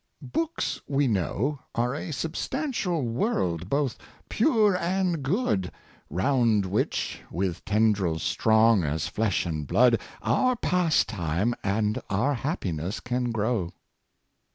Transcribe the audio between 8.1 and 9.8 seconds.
strong as flesh and